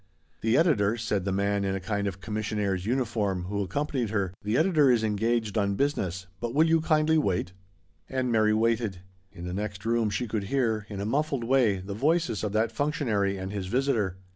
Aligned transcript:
"The 0.41 0.57
editor," 0.57 0.97
said 0.97 1.25
the 1.25 1.31
man 1.31 1.63
in 1.63 1.75
a 1.75 1.79
kind 1.79 2.07
of 2.07 2.19
commissionaire's 2.19 2.87
uniform, 2.87 3.43
who 3.43 3.61
accompanied 3.61 4.09
her," 4.09 4.33
the 4.43 4.57
editor 4.57 4.89
is 4.89 5.03
engaged 5.03 5.59
on 5.59 5.75
business, 5.75 6.25
but 6.39 6.55
will 6.55 6.65
you 6.67 6.81
kindly 6.81 7.19
wait?" 7.19 7.51
And 8.09 8.31
Mary 8.31 8.55
waited. 8.55 9.01
In 9.31 9.45
the 9.45 9.53
next 9.53 9.85
room, 9.85 10.09
she 10.09 10.27
could 10.27 10.45
hear, 10.45 10.87
in 10.89 11.01
a 11.01 11.05
muffled 11.05 11.43
way, 11.43 11.77
the 11.77 11.93
voices 11.93 12.43
of 12.43 12.47
140 12.47 12.47
THE 12.47 12.47
STORY 12.47 12.47
OF 12.47 12.47
A 12.47 12.47
MODERN 12.47 12.47
WOMAN. 12.47 12.53
that 12.53 12.71
functionary 12.71 13.37
and 13.37 13.51
his 13.51 13.67
visitor. 13.67 14.17